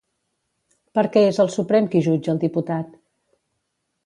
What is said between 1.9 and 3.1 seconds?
qui jutja el diputat?